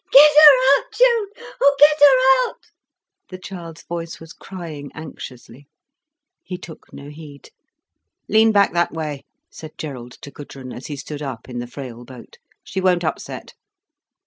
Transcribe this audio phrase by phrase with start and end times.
[0.11, 1.29] "Get her out, Gerald,
[1.61, 2.63] oh get her out,"
[3.29, 5.67] the child's voice was crying anxiously.
[6.43, 7.51] He took no heed.
[8.27, 12.03] "Lean back that way," said Gerald to Gudrun, as he stood up in the frail
[12.03, 12.39] boat.
[12.63, 13.53] "She won't upset."